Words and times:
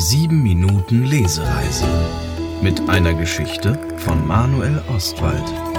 Die 0.00 0.06
7 0.06 0.42
Minuten 0.42 1.04
Lesereise 1.04 1.84
mit 2.62 2.88
einer 2.88 3.12
Geschichte 3.12 3.78
von 3.98 4.26
Manuel 4.26 4.82
Ostwald. 4.88 5.69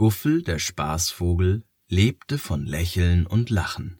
Guffel, 0.00 0.42
der 0.42 0.58
Spaßvogel, 0.58 1.62
lebte 1.86 2.38
von 2.38 2.64
Lächeln 2.64 3.26
und 3.26 3.50
Lachen. 3.50 3.98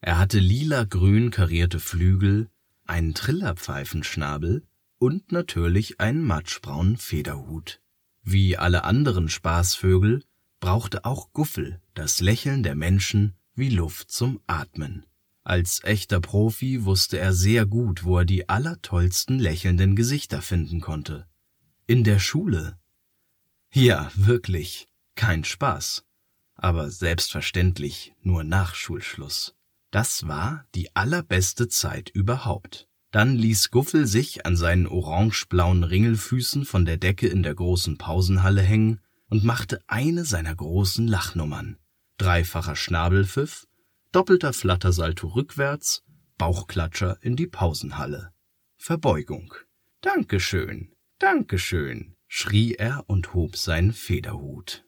Er 0.00 0.18
hatte 0.18 0.38
lila-grün 0.38 1.30
karierte 1.30 1.78
Flügel, 1.78 2.48
einen 2.86 3.12
Trillerpfeifenschnabel 3.12 4.66
und 4.96 5.30
natürlich 5.30 6.00
einen 6.00 6.22
matschbraunen 6.22 6.96
Federhut. 6.96 7.82
Wie 8.22 8.56
alle 8.56 8.84
anderen 8.84 9.28
Spaßvögel 9.28 10.24
brauchte 10.58 11.04
auch 11.04 11.34
Guffel 11.34 11.82
das 11.92 12.22
Lächeln 12.22 12.62
der 12.62 12.74
Menschen 12.74 13.34
wie 13.54 13.68
Luft 13.68 14.10
zum 14.10 14.40
Atmen. 14.46 15.04
Als 15.44 15.84
echter 15.84 16.22
Profi 16.22 16.86
wusste 16.86 17.18
er 17.18 17.34
sehr 17.34 17.66
gut, 17.66 18.04
wo 18.04 18.20
er 18.20 18.24
die 18.24 18.48
allertollsten 18.48 19.38
lächelnden 19.38 19.96
Gesichter 19.96 20.40
finden 20.40 20.80
konnte. 20.80 21.26
In 21.86 22.04
der 22.04 22.20
Schule. 22.20 22.78
Ja, 23.70 24.10
wirklich. 24.14 24.88
Kein 25.14 25.44
Spaß, 25.44 26.04
aber 26.54 26.90
selbstverständlich 26.90 28.14
nur 28.22 28.44
nach 28.44 28.74
Schulschluss. 28.74 29.54
Das 29.90 30.26
war 30.26 30.64
die 30.74 30.94
allerbeste 30.96 31.68
Zeit 31.68 32.08
überhaupt. 32.10 32.88
Dann 33.10 33.36
ließ 33.36 33.70
Guffel 33.70 34.06
sich 34.06 34.46
an 34.46 34.56
seinen 34.56 34.86
orangeblauen 34.86 35.84
Ringelfüßen 35.84 36.64
von 36.64 36.86
der 36.86 36.96
Decke 36.96 37.28
in 37.28 37.42
der 37.42 37.54
großen 37.54 37.98
Pausenhalle 37.98 38.62
hängen 38.62 39.00
und 39.28 39.44
machte 39.44 39.82
eine 39.86 40.24
seiner 40.24 40.54
großen 40.54 41.06
Lachnummern. 41.06 41.76
Dreifacher 42.16 42.74
Schnabelpfiff, 42.74 43.66
doppelter 44.12 44.54
Flattersalto 44.54 45.28
rückwärts, 45.28 46.02
Bauchklatscher 46.38 47.18
in 47.20 47.36
die 47.36 47.46
Pausenhalle. 47.46 48.32
Verbeugung. 48.78 49.54
Dankeschön, 50.00 50.92
Dankeschön, 51.18 52.16
schrie 52.26 52.74
er 52.74 53.04
und 53.08 53.34
hob 53.34 53.56
seinen 53.56 53.92
Federhut. 53.92 54.84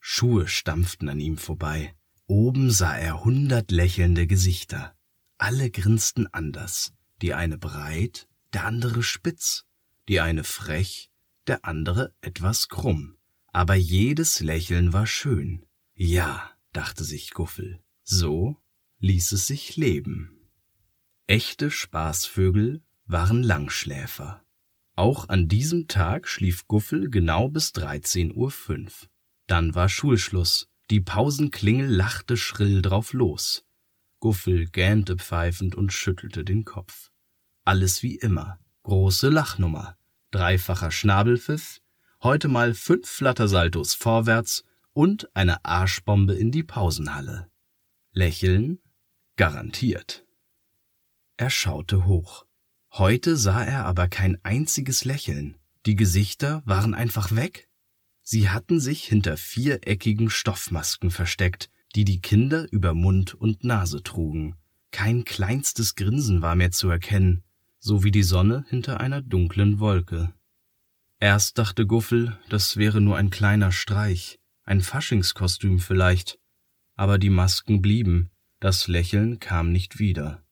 Schuhe 0.00 0.48
stampften 0.48 1.08
an 1.08 1.20
ihm 1.20 1.36
vorbei. 1.36 1.94
Oben 2.26 2.70
sah 2.70 2.96
er 2.96 3.24
hundert 3.24 3.70
lächelnde 3.70 4.26
Gesichter. 4.26 4.96
Alle 5.38 5.70
grinsten 5.70 6.26
anders. 6.26 6.92
Die 7.22 7.34
eine 7.34 7.58
breit, 7.58 8.26
der 8.52 8.64
andere 8.64 9.02
spitz, 9.02 9.66
die 10.08 10.20
eine 10.20 10.42
frech, 10.42 11.10
der 11.46 11.64
andere 11.64 12.14
etwas 12.20 12.68
krumm. 12.68 13.16
Aber 13.52 13.74
jedes 13.74 14.40
Lächeln 14.40 14.92
war 14.92 15.06
schön. 15.06 15.66
Ja, 15.94 16.50
dachte 16.72 17.04
sich 17.04 17.32
Guffel, 17.32 17.82
so 18.02 18.56
ließ 19.00 19.32
es 19.32 19.46
sich 19.46 19.76
leben. 19.76 20.48
Echte 21.26 21.70
Spaßvögel 21.70 22.82
waren 23.04 23.42
Langschläfer. 23.42 24.44
Auch 24.94 25.28
an 25.28 25.48
diesem 25.48 25.88
Tag 25.88 26.28
schlief 26.28 26.66
Guffel 26.66 27.10
genau 27.10 27.48
bis 27.48 27.70
13.05 27.70 28.34
Uhr. 28.34 29.10
Dann 29.50 29.74
war 29.74 29.88
Schulschluss. 29.88 30.68
Die 30.90 31.00
Pausenklingel 31.00 31.88
lachte 31.88 32.36
schrill 32.36 32.82
drauf 32.82 33.12
los. 33.12 33.64
Guffel 34.20 34.66
gähnte 34.68 35.16
pfeifend 35.16 35.74
und 35.74 35.92
schüttelte 35.92 36.44
den 36.44 36.64
Kopf. 36.64 37.10
Alles 37.64 38.04
wie 38.04 38.14
immer. 38.14 38.60
Große 38.84 39.28
Lachnummer. 39.28 39.96
Dreifacher 40.30 40.92
Schnabelpfiff. 40.92 41.80
Heute 42.22 42.46
mal 42.46 42.74
fünf 42.74 43.08
Flattersaltos 43.08 43.94
vorwärts 43.94 44.62
und 44.92 45.34
eine 45.34 45.64
Arschbombe 45.64 46.34
in 46.34 46.52
die 46.52 46.62
Pausenhalle. 46.62 47.50
Lächeln? 48.12 48.78
Garantiert. 49.34 50.24
Er 51.38 51.50
schaute 51.50 52.06
hoch. 52.06 52.46
Heute 52.92 53.36
sah 53.36 53.64
er 53.64 53.84
aber 53.86 54.06
kein 54.06 54.38
einziges 54.44 55.04
Lächeln. 55.04 55.56
Die 55.86 55.96
Gesichter 55.96 56.62
waren 56.66 56.94
einfach 56.94 57.34
weg. 57.34 57.69
Sie 58.32 58.48
hatten 58.48 58.78
sich 58.78 59.02
hinter 59.02 59.36
viereckigen 59.36 60.30
Stoffmasken 60.30 61.10
versteckt, 61.10 61.68
die 61.96 62.04
die 62.04 62.20
Kinder 62.20 62.70
über 62.70 62.94
Mund 62.94 63.34
und 63.34 63.64
Nase 63.64 64.04
trugen. 64.04 64.54
Kein 64.92 65.24
kleinstes 65.24 65.96
Grinsen 65.96 66.40
war 66.40 66.54
mehr 66.54 66.70
zu 66.70 66.88
erkennen, 66.88 67.42
so 67.80 68.04
wie 68.04 68.12
die 68.12 68.22
Sonne 68.22 68.64
hinter 68.68 69.00
einer 69.00 69.20
dunklen 69.20 69.80
Wolke. 69.80 70.32
Erst 71.18 71.58
dachte 71.58 71.88
Guffel, 71.88 72.38
das 72.48 72.76
wäre 72.76 73.00
nur 73.00 73.16
ein 73.16 73.30
kleiner 73.30 73.72
Streich, 73.72 74.38
ein 74.62 74.80
Faschingskostüm 74.80 75.80
vielleicht, 75.80 76.38
aber 76.94 77.18
die 77.18 77.30
Masken 77.30 77.82
blieben, 77.82 78.30
das 78.60 78.86
Lächeln 78.86 79.40
kam 79.40 79.72
nicht 79.72 79.98
wieder. 79.98 80.44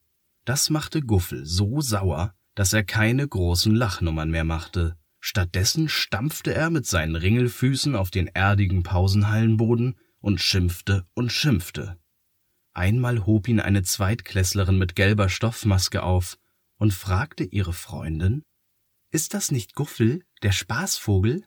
Das 0.44 0.68
machte 0.68 1.00
Guffel 1.00 1.46
so 1.46 1.80
sauer, 1.80 2.34
dass 2.56 2.72
er 2.72 2.82
keine 2.82 3.28
großen 3.28 3.72
Lachnummern 3.72 4.32
mehr 4.32 4.42
machte, 4.42 4.97
Stattdessen 5.20 5.88
stampfte 5.88 6.54
er 6.54 6.70
mit 6.70 6.86
seinen 6.86 7.16
Ringelfüßen 7.16 7.96
auf 7.96 8.10
den 8.10 8.28
erdigen 8.28 8.82
Pausenhallenboden 8.82 9.98
und 10.20 10.40
schimpfte 10.40 11.06
und 11.14 11.32
schimpfte. 11.32 11.98
Einmal 12.72 13.26
hob 13.26 13.48
ihn 13.48 13.60
eine 13.60 13.82
Zweitklässlerin 13.82 14.78
mit 14.78 14.94
gelber 14.94 15.28
Stoffmaske 15.28 16.02
auf 16.02 16.38
und 16.76 16.94
fragte 16.94 17.44
ihre 17.44 17.72
Freundin, 17.72 18.44
Ist 19.10 19.34
das 19.34 19.50
nicht 19.50 19.74
Guffel, 19.74 20.24
der 20.42 20.52
Spaßvogel? 20.52 21.44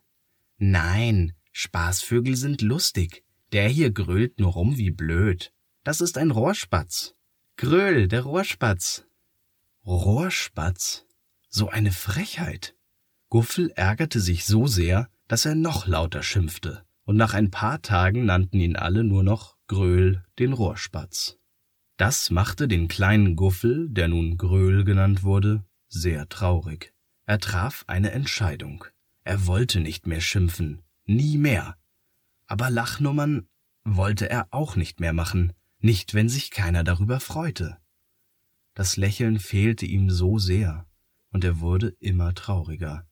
Nein, 0.58 1.34
Spaßvögel 1.52 2.36
sind 2.36 2.62
lustig. 2.62 3.24
Der 3.52 3.68
hier 3.68 3.92
grölt 3.92 4.40
nur 4.40 4.54
rum 4.54 4.78
wie 4.78 4.92
blöd. 4.92 5.52
Das 5.84 6.00
ist 6.00 6.18
ein 6.18 6.32
Rohrspatz. 6.32 7.16
Gröl, 7.58 8.08
der 8.08 8.22
Rohrspatz. 8.22 9.06
Rohrspatz? 9.86 11.06
So 11.50 11.70
eine 11.70 11.92
Frechheit. 11.92 12.76
Guffel 13.32 13.72
ärgerte 13.78 14.20
sich 14.20 14.44
so 14.44 14.68
sehr, 14.68 15.08
dass 15.30 15.46
er 15.46 15.56
noch 15.56 15.88
lauter 15.88 16.22
schimpfte, 16.22 16.84
und 17.06 17.16
nach 17.16 17.34
ein 17.34 17.50
paar 17.50 17.82
Tagen 17.82 18.26
nannten 18.26 18.60
ihn 18.60 18.76
alle 18.76 19.06
nur 19.06 19.24
noch 19.24 19.56
Gröhl 19.68 20.26
den 20.38 20.52
Rohrspatz. 20.52 21.38
Das 21.96 22.30
machte 22.30 22.68
den 22.68 22.90
kleinen 22.90 23.38
Guffel, 23.38 23.88
der 23.90 24.10
nun 24.10 24.36
Gröhl 24.36 24.84
genannt 24.84 25.24
wurde, 25.24 25.64
sehr 25.88 26.28
traurig. 26.28 26.94
Er 27.26 27.40
traf 27.40 27.86
eine 27.88 28.12
Entscheidung. 28.12 28.84
Er 29.24 29.48
wollte 29.48 29.80
nicht 29.80 30.08
mehr 30.08 30.20
schimpfen, 30.20 30.82
nie 31.06 31.38
mehr. 31.38 31.78
Aber 32.48 32.70
Lachnummern 32.70 33.48
wollte 33.86 34.30
er 34.30 34.50
auch 34.52 34.76
nicht 34.76 35.00
mehr 35.00 35.14
machen, 35.14 35.54
nicht 35.80 36.14
wenn 36.14 36.28
sich 36.28 36.52
keiner 36.52 36.84
darüber 36.84 37.22
freute. 37.22 37.78
Das 38.74 38.98
Lächeln 38.98 39.40
fehlte 39.40 39.86
ihm 39.86 40.10
so 40.10 40.38
sehr, 40.38 40.86
und 41.32 41.46
er 41.46 41.62
wurde 41.62 41.96
immer 42.02 42.34
trauriger. 42.34 43.08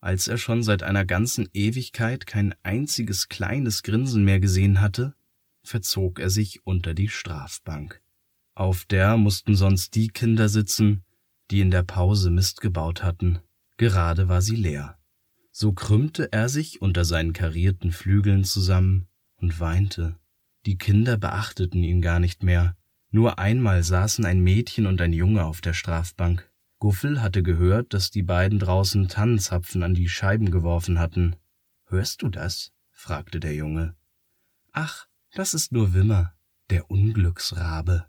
Als 0.00 0.28
er 0.28 0.38
schon 0.38 0.62
seit 0.62 0.82
einer 0.82 1.04
ganzen 1.04 1.48
Ewigkeit 1.52 2.26
kein 2.26 2.54
einziges 2.62 3.28
kleines 3.28 3.82
Grinsen 3.82 4.24
mehr 4.24 4.40
gesehen 4.40 4.80
hatte, 4.80 5.14
verzog 5.62 6.18
er 6.18 6.30
sich 6.30 6.66
unter 6.66 6.94
die 6.94 7.08
Strafbank. 7.08 8.00
Auf 8.54 8.84
der 8.84 9.16
mussten 9.16 9.54
sonst 9.54 9.94
die 9.94 10.08
Kinder 10.08 10.48
sitzen, 10.48 11.04
die 11.50 11.60
in 11.60 11.70
der 11.70 11.82
Pause 11.82 12.30
Mist 12.30 12.60
gebaut 12.60 13.02
hatten. 13.02 13.40
Gerade 13.76 14.28
war 14.28 14.42
sie 14.42 14.56
leer. 14.56 14.98
So 15.50 15.72
krümmte 15.72 16.32
er 16.32 16.48
sich 16.48 16.80
unter 16.80 17.04
seinen 17.04 17.32
karierten 17.32 17.92
Flügeln 17.92 18.44
zusammen 18.44 19.08
und 19.36 19.60
weinte. 19.60 20.16
Die 20.66 20.78
Kinder 20.78 21.16
beachteten 21.16 21.82
ihn 21.82 22.00
gar 22.00 22.20
nicht 22.20 22.42
mehr. 22.42 22.76
Nur 23.10 23.38
einmal 23.38 23.82
saßen 23.82 24.24
ein 24.24 24.40
Mädchen 24.40 24.86
und 24.86 25.00
ein 25.00 25.12
Junge 25.12 25.44
auf 25.44 25.60
der 25.60 25.72
Strafbank. 25.72 26.49
Guffel 26.80 27.20
hatte 27.20 27.42
gehört, 27.42 27.92
dass 27.92 28.10
die 28.10 28.22
beiden 28.22 28.58
draußen 28.58 29.06
Tannenzapfen 29.06 29.82
an 29.82 29.92
die 29.94 30.08
Scheiben 30.08 30.50
geworfen 30.50 30.98
hatten. 30.98 31.36
Hörst 31.84 32.22
du 32.22 32.30
das? 32.30 32.72
fragte 32.90 33.38
der 33.38 33.54
Junge. 33.54 33.94
Ach, 34.72 35.06
das 35.34 35.52
ist 35.52 35.72
nur 35.72 35.92
Wimmer, 35.92 36.32
der 36.70 36.90
Unglücksrabe. 36.90 38.06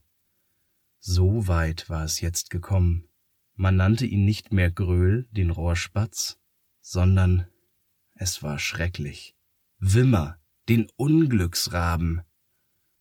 So 1.00 1.50
weit 1.50 1.90
war 1.90 2.06
es 2.06 2.22
jetzt 2.22 2.50
gekommen. 2.50 3.10
Man 3.56 3.76
nannte 3.76 4.06
ihn 4.06 4.24
nicht 4.24 4.54
mehr 4.54 4.72
Gröhl, 4.72 5.28
den 5.32 5.50
Rohrspatz, 5.50 6.40
sondern 6.80 7.48
es 8.16 8.42
war 8.42 8.58
schrecklich. 8.58 9.36
Wimmer, 9.80 10.40
den 10.70 10.88
Unglücksraben. 10.96 12.22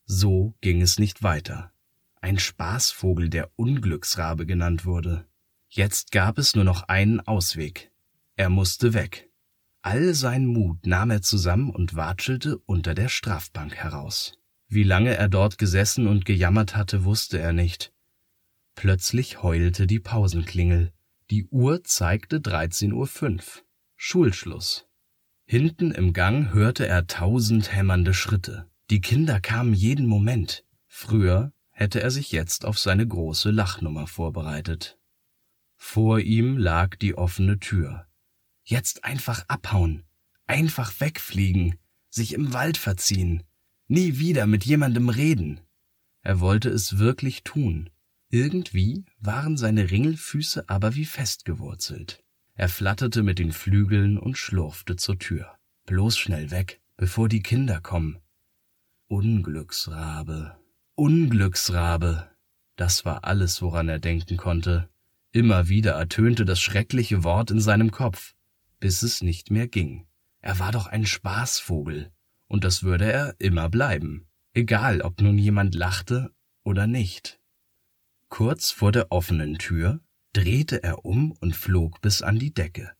So 0.03 0.53
ging 0.59 0.81
es 0.81 0.99
nicht 0.99 1.23
weiter. 1.23 1.71
Ein 2.19 2.39
Spaßvogel, 2.39 3.29
der 3.29 3.51
Unglücksrabe 3.55 4.45
genannt 4.45 4.83
wurde. 4.83 5.30
Jetzt 5.73 6.11
gab 6.11 6.37
es 6.37 6.53
nur 6.53 6.65
noch 6.65 6.89
einen 6.89 7.21
Ausweg. 7.21 7.91
Er 8.35 8.49
musste 8.49 8.93
weg. 8.93 9.29
All 9.81 10.13
sein 10.13 10.45
Mut 10.45 10.85
nahm 10.85 11.11
er 11.11 11.21
zusammen 11.21 11.69
und 11.69 11.95
watschelte 11.95 12.57
unter 12.57 12.93
der 12.93 13.07
Strafbank 13.07 13.75
heraus. 13.75 14.33
Wie 14.67 14.83
lange 14.83 15.15
er 15.15 15.29
dort 15.29 15.57
gesessen 15.57 16.07
und 16.07 16.25
gejammert 16.25 16.75
hatte, 16.75 17.05
wusste 17.05 17.39
er 17.39 17.53
nicht. 17.53 17.93
Plötzlich 18.75 19.43
heulte 19.43 19.87
die 19.87 20.01
Pausenklingel. 20.01 20.91
Die 21.29 21.45
Uhr 21.45 21.85
zeigte 21.85 22.39
13.05 22.39 23.31
Uhr. 23.31 23.39
Schulschluss. 23.95 24.87
Hinten 25.45 25.91
im 25.91 26.11
Gang 26.11 26.53
hörte 26.53 26.85
er 26.85 27.07
tausend 27.07 27.73
hämmernde 27.73 28.13
Schritte. 28.13 28.69
Die 28.89 28.99
Kinder 28.99 29.39
kamen 29.39 29.73
jeden 29.73 30.05
Moment. 30.05 30.65
Früher 30.87 31.53
hätte 31.69 32.01
er 32.01 32.11
sich 32.11 32.33
jetzt 32.33 32.65
auf 32.65 32.77
seine 32.77 33.07
große 33.07 33.51
Lachnummer 33.51 34.07
vorbereitet. 34.07 34.97
Vor 35.83 36.19
ihm 36.19 36.57
lag 36.57 36.95
die 36.95 37.15
offene 37.15 37.59
Tür. 37.59 38.07
Jetzt 38.63 39.03
einfach 39.03 39.43
abhauen, 39.49 40.03
einfach 40.45 41.01
wegfliegen, 41.01 41.75
sich 42.09 42.33
im 42.33 42.53
Wald 42.53 42.77
verziehen, 42.77 43.43
nie 43.87 44.17
wieder 44.17 44.45
mit 44.47 44.63
jemandem 44.63 45.09
reden. 45.09 45.59
Er 46.21 46.39
wollte 46.39 46.69
es 46.69 46.97
wirklich 46.99 47.43
tun. 47.43 47.89
Irgendwie 48.29 49.03
waren 49.19 49.57
seine 49.57 49.89
Ringelfüße 49.89 50.69
aber 50.69 50.95
wie 50.95 51.03
festgewurzelt. 51.03 52.23
Er 52.53 52.69
flatterte 52.69 53.21
mit 53.23 53.39
den 53.39 53.51
Flügeln 53.51 54.17
und 54.17 54.37
schlurfte 54.37 54.95
zur 54.95 55.19
Tür. 55.19 55.57
Bloß 55.87 56.17
schnell 56.17 56.51
weg, 56.51 56.79
bevor 56.95 57.27
die 57.27 57.41
Kinder 57.41 57.81
kommen. 57.81 58.19
Unglücksrabe, 59.07 60.57
Unglücksrabe. 60.95 62.29
Das 62.77 63.03
war 63.03 63.25
alles, 63.25 63.61
woran 63.61 63.89
er 63.89 63.99
denken 63.99 64.37
konnte. 64.37 64.87
Immer 65.31 65.69
wieder 65.69 65.93
ertönte 65.93 66.45
das 66.45 66.59
schreckliche 66.59 67.23
Wort 67.23 67.51
in 67.51 67.59
seinem 67.59 67.91
Kopf 67.91 68.35
bis 68.81 69.03
es 69.03 69.21
nicht 69.21 69.49
mehr 69.49 69.69
ging. 69.69 70.05
Er 70.41 70.59
war 70.59 70.73
doch 70.73 70.87
ein 70.87 71.05
Spaßvogel, 71.05 72.11
und 72.47 72.65
das 72.65 72.83
würde 72.83 73.09
er 73.09 73.35
immer 73.39 73.69
bleiben, 73.69 74.27
egal 74.53 75.01
ob 75.01 75.21
nun 75.21 75.37
jemand 75.37 75.75
lachte 75.75 76.33
oder 76.63 76.87
nicht. 76.87 77.39
Kurz 78.27 78.71
vor 78.71 78.91
der 78.91 79.11
offenen 79.11 79.57
Tür 79.57 80.01
drehte 80.33 80.83
er 80.83 81.05
um 81.05 81.31
und 81.39 81.55
flog 81.55 82.01
bis 82.01 82.21
an 82.21 82.39
die 82.39 82.53
Decke. 82.53 82.91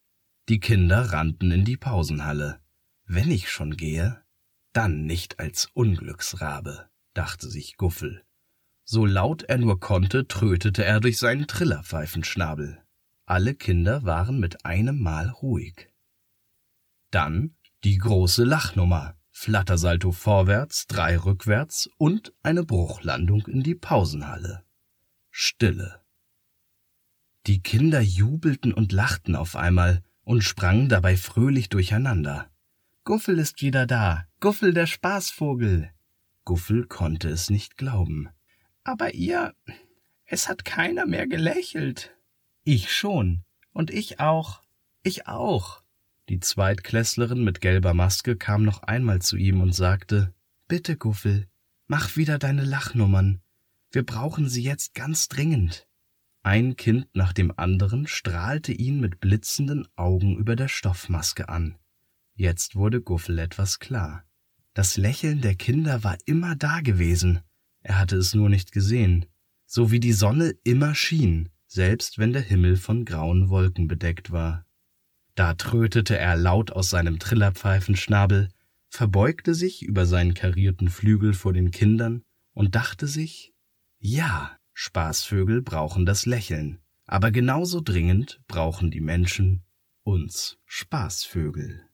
Die 0.48 0.60
Kinder 0.60 1.12
rannten 1.12 1.52
in 1.52 1.66
die 1.66 1.78
Pausenhalle. 1.78 2.62
Wenn 3.06 3.32
ich 3.32 3.50
schon 3.50 3.76
gehe, 3.76 4.22
dann 4.74 5.06
nicht 5.06 5.40
als 5.40 5.68
Unglücksrabe, 5.74 6.90
dachte 7.14 7.50
sich 7.50 7.76
Guffel. 7.76 8.24
So 8.94 9.06
laut 9.06 9.44
er 9.44 9.58
nur 9.58 9.80
konnte, 9.80 10.28
trötete 10.28 10.84
er 10.84 11.00
durch 11.00 11.18
seinen 11.18 11.48
Trillerpfeifenschnabel. 11.48 12.84
Alle 13.26 13.56
Kinder 13.56 14.04
waren 14.04 14.38
mit 14.38 14.66
einem 14.66 15.00
Mal 15.00 15.30
ruhig. 15.30 15.88
Dann 17.10 17.56
die 17.86 17.98
große 17.98 18.44
Lachnummer, 18.44 19.16
Flattersalto 19.30 20.12
vorwärts, 20.12 20.88
drei 20.88 21.18
rückwärts 21.18 21.90
und 21.98 22.34
eine 22.44 22.66
Bruchlandung 22.66 23.48
in 23.48 23.64
die 23.64 23.76
Pausenhalle. 23.76 24.66
Stille. 25.30 26.02
Die 27.48 27.62
Kinder 27.62 28.02
jubelten 28.02 28.74
und 28.74 28.92
lachten 28.92 29.38
auf 29.38 29.56
einmal 29.56 30.04
und 30.26 30.44
sprangen 30.44 30.90
dabei 30.90 31.16
fröhlich 31.16 31.70
durcheinander. 31.70 32.52
Guffel 33.06 33.40
ist 33.40 33.62
wieder 33.62 33.88
da, 33.88 34.26
Guffel 34.42 34.74
der 34.74 34.86
Spaßvogel. 34.86 35.90
Guffel 36.44 36.88
konnte 36.88 37.30
es 37.30 37.50
nicht 37.50 37.78
glauben. 37.78 38.28
Aber 38.84 39.14
ihr, 39.14 39.54
es 40.26 40.50
hat 40.50 40.66
keiner 40.66 41.06
mehr 41.06 41.28
gelächelt. 41.28 42.16
Ich 42.64 42.92
schon. 42.92 43.44
Und 43.74 43.92
ich 43.92 44.20
auch. 44.20 44.62
Ich 45.04 45.28
auch. 45.28 45.84
Die 46.30 46.40
Zweitklässlerin 46.40 47.44
mit 47.44 47.62
gelber 47.62 47.94
Maske 47.94 48.36
kam 48.36 48.64
noch 48.64 48.84
einmal 48.84 49.22
zu 49.22 49.38
ihm 49.38 49.62
und 49.62 49.74
sagte 49.74 50.34
Bitte, 50.68 50.96
Guffel, 50.96 51.48
mach 51.88 52.16
wieder 52.16 52.40
deine 52.40 52.64
Lachnummern. 52.64 53.42
Wir 53.92 54.06
brauchen 54.06 54.48
sie 54.48 54.64
jetzt 54.64 54.94
ganz 54.94 55.28
dringend. 55.28 55.88
Ein 56.44 56.76
Kind 56.76 57.08
nach 57.14 57.34
dem 57.34 57.52
anderen 57.58 58.08
strahlte 58.08 58.72
ihn 58.72 59.00
mit 59.00 59.20
blitzenden 59.20 59.88
Augen 59.96 60.38
über 60.38 60.56
der 60.56 60.70
Stoffmaske 60.70 61.50
an. 61.50 61.76
Jetzt 62.36 62.76
wurde 62.76 63.02
Guffel 63.02 63.38
etwas 63.38 63.80
klar. 63.80 64.24
Das 64.74 64.96
Lächeln 64.96 65.42
der 65.42 65.56
Kinder 65.56 66.04
war 66.04 66.18
immer 66.26 66.56
da 66.56 66.80
gewesen. 66.80 67.42
Er 67.82 68.00
hatte 68.00 68.16
es 68.16 68.34
nur 68.34 68.50
nicht 68.50 68.72
gesehen. 68.72 69.26
So 69.66 69.92
wie 69.92 70.00
die 70.00 70.14
Sonne 70.14 70.54
immer 70.64 70.96
schien 70.96 71.50
selbst 71.72 72.20
wenn 72.20 72.34
der 72.34 72.42
Himmel 72.42 72.76
von 72.76 73.06
grauen 73.06 73.50
Wolken 73.50 73.88
bedeckt 73.88 74.32
war. 74.32 74.66
Da 75.36 75.54
trötete 75.54 76.18
er 76.18 76.36
laut 76.36 76.72
aus 76.72 76.90
seinem 76.90 77.18
Trillerpfeifenschnabel, 77.18 78.50
verbeugte 78.90 79.56
sich 79.56 79.82
über 79.82 80.06
seinen 80.06 80.34
karierten 80.34 80.90
Flügel 80.90 81.34
vor 81.34 81.54
den 81.54 81.72
Kindern 81.72 82.24
und 82.54 82.76
dachte 82.76 83.08
sich, 83.08 83.54
ja, 84.00 84.58
Spaßvögel 84.74 85.62
brauchen 85.62 86.06
das 86.06 86.26
Lächeln, 86.26 86.80
aber 87.06 87.32
genauso 87.32 87.80
dringend 87.80 88.42
brauchen 88.48 88.92
die 88.92 89.02
Menschen 89.02 89.64
uns 90.04 90.58
Spaßvögel. 90.66 91.88